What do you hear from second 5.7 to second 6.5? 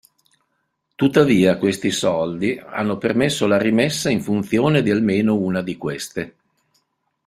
queste.